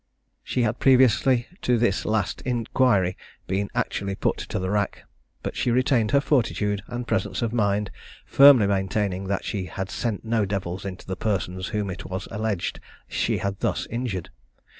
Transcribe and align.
She 0.43 0.63
had 0.63 0.79
previously 0.79 1.45
to 1.61 1.77
this 1.77 2.05
last 2.05 2.41
inquiry, 2.41 3.15
been 3.45 3.69
actually 3.75 4.15
put 4.15 4.37
to 4.37 4.57
the 4.57 4.71
rack; 4.71 5.03
but 5.43 5.55
she 5.55 5.69
retained 5.69 6.09
her 6.09 6.19
fortitude 6.19 6.81
and 6.87 7.07
presence 7.07 7.43
of 7.43 7.53
mind, 7.53 7.91
firmly 8.25 8.65
maintaining 8.65 9.27
that 9.27 9.45
she 9.45 9.65
had 9.65 9.91
sent 9.91 10.25
no 10.25 10.43
devils 10.43 10.85
into 10.85 11.05
the 11.05 11.15
persons 11.15 11.67
whom 11.67 11.91
it 11.91 12.03
was 12.03 12.27
alleged 12.31 12.79
she 13.07 13.37
had 13.37 13.59
thus 13.59 13.85
injured. 13.91 14.31